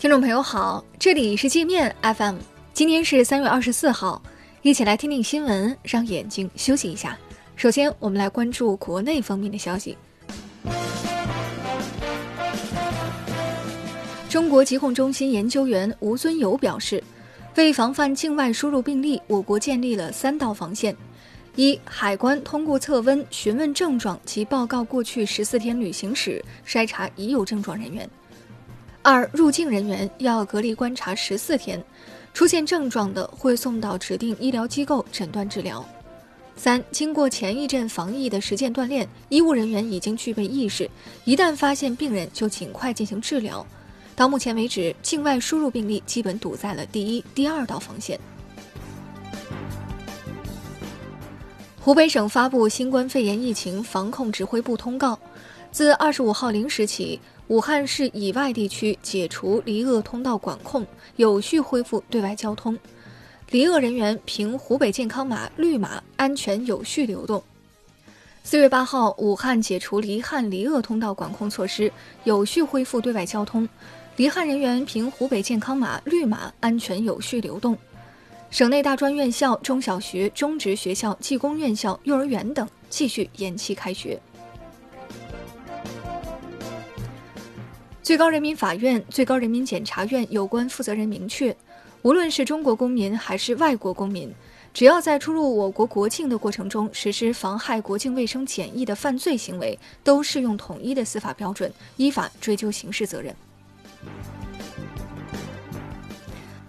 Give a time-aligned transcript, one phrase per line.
[0.00, 2.36] 听众朋友好，这里是界面 FM，
[2.74, 4.20] 今天是三月二十四号，
[4.62, 7.16] 一起来听听新闻，让眼睛休息一下。
[7.56, 9.96] 首先，我们来关注国内方面的消息。
[14.28, 17.02] 中国疾控中心研究员吴尊友表示，
[17.56, 20.94] 为防范境外输入病例，我国建立了三道防线：
[21.56, 28.08] 一、海关通过测温、询问症状及报告过去十四天旅行史，筛查已有症状人员。
[29.04, 31.78] 二、入境人员要隔离观察十四天，
[32.32, 35.84] 出现症状的会送到指定医疗机构诊断治疗。
[36.56, 40.88] 三、经过前一阵防疫的实践锻炼，医务人员已经具备意识，
[41.26, 43.64] 一旦发现病人就尽快进行治疗。
[44.16, 48.18] 到目前为止，境外输入病例基本堵在了第一、第二道防线。
[51.78, 55.18] 湖北省发布新冠肺炎疫情防控指挥部通告，
[55.70, 57.20] 自二十五号零时起。
[57.48, 62.78] 武汉市以外地区解除离鄂通道管控，有序恢复对外交通。
[63.50, 67.42] 离鄂人员凭湖北健康码绿码安全有序流动。
[68.42, 71.92] 四月八号，武汉解除离汉离鄂通道管控措施，
[72.24, 73.68] 有序恢复对外交通。
[74.16, 77.76] 离汉人员凭湖北健康码绿码安全有序流动。
[78.50, 84.18] 省内大专院校、中小学、中职学校、技工院校、幼儿园等继续延期开学。
[88.04, 91.56] 最高人民法院、最高人民检察院有关负责人明确，
[92.02, 94.30] 无论是中国公民还是外国公民，
[94.74, 103.34] 只要在出入我国国境的过程中实施妨害国境卫生检疫的犯罪行为，都适用统一的司法标准，依法追究刑事责任。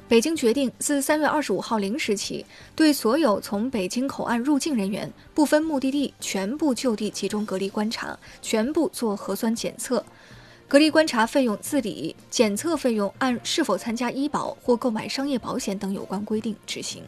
[0.08, 2.46] 北京决定自三月二十五号零时起，
[2.78, 10.02] 对所有从北京口岸入境人员，不分目的地，全部就地集中隔离观察，全部做核酸检测。
[10.68, 17.04] 隔离观察费用自理，检测费用按是否参加医保或购买商业保险等有关规定执行。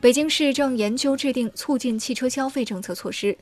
[0.00, 3.36] 北京市正研究制定促进汽车消费政策措施，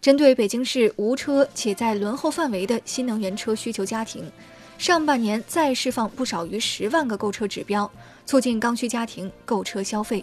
[0.00, 4.30] 针对北京市无车且在轮候范围的新能源车需求家庭，
[4.76, 7.90] 上半年再释放不少于十万个购车指标，
[8.26, 10.22] 促进刚需家庭购车消费。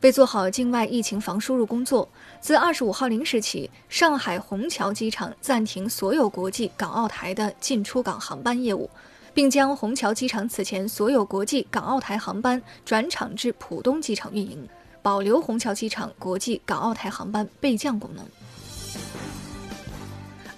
[0.00, 2.08] 为做好境外疫情防输入工作，
[2.40, 8.88] 自二十五号零时起，上海虹桥机场暂停所有国际港澳台的进出港航班业务，
[9.34, 14.68] 并将虹桥机场此前所有国际港澳台航班转场至浦东机场运营，
[15.02, 18.24] 保留虹桥机场国际港澳台航班备降功能。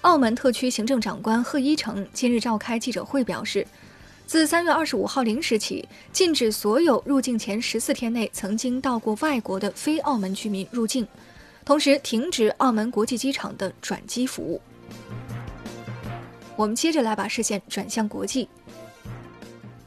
[0.01, 3.65] 澳门特区行政长官贺一诚今日召开记者会表示。
[4.31, 11.05] 自三月二十五号零时起，禁止所有入境前十四天内曾经到过外国的非澳门居民入境，
[11.65, 14.61] 同时停止澳门国际机场的转机服务。
[16.55, 18.47] 我们接着来把视线转向国际。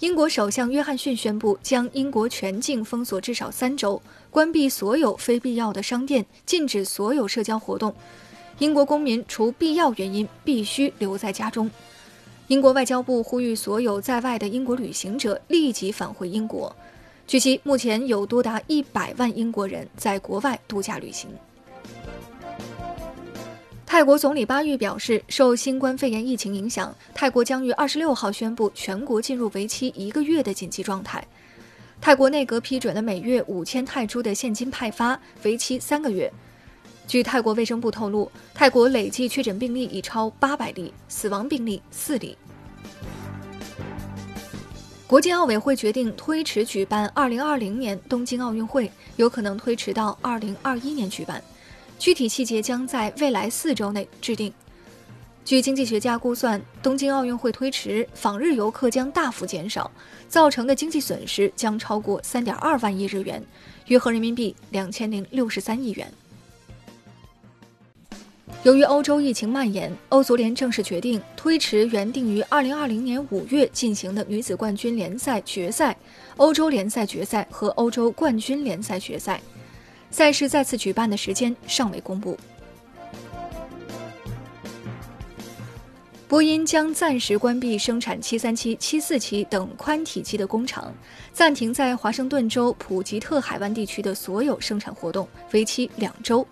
[0.01, 7.95] 英国首相约翰逊宣布将英国全境封锁至少三周，关闭所有非必要的商店，禁止所有社交活动。
[8.59, 11.71] 英国公民除必要原因必须留在家中。
[12.49, 16.75] 英国外交部呼吁所有在外的英国旅行者立即返回英国。
[17.27, 21.31] 据悉，目前有多达一百万英国人在国外度假旅行。
[23.87, 31.27] 泰国总理巴育表示，受新冠肺炎疫情影响，泰国将于二十六号宣布全国进入为期一个月的紧急状态。
[31.99, 36.31] 泰国内阁批准了每月五千泰铢的现金派发，为期三个月。
[37.07, 42.37] 据泰国卫生部透露，泰国累计确诊病例已超八百例，死亡病例四例。
[45.07, 51.41] 国际奥委会决定推迟举办2020年东京奥运会，有可能推迟到2021年举办，
[51.99, 54.53] 具体细节将在未来四周内制定。
[55.45, 59.91] 据经济学家估算，东京奥运会推迟，访日游客将大幅减少，
[60.27, 63.45] 造成的经济损失将超过3.2万亿日元，
[63.89, 66.11] 约合人民币2063亿元。
[68.65, 75.95] 由于欧洲疫情蔓延，欧足联正式决定推迟原定于二零二零年五月进行的女子冠军联赛决赛、
[76.39, 79.39] 欧洲联赛决赛和欧洲冠军联赛决赛
[80.11, 82.39] 赛事再次举办的时间尚未公布。
[86.27, 90.91] 波音将暂时关闭生产七三七、七四七等宽体机的工厂，
[91.35, 96.47] 暂停在华盛顿州普吉特海湾地区的所有生产活动，为期两周。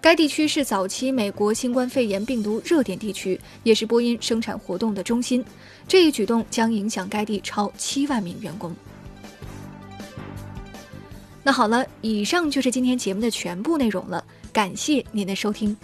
[0.00, 5.44] 该地区是早期美国新冠肺炎病毒热点地区，也是波音生产活动的中心。
[5.88, 8.74] 这一举动将影响该地超七万名员工。
[11.42, 15.76] 那好了，以上就是今天节目的全部内容了，感谢您的收听。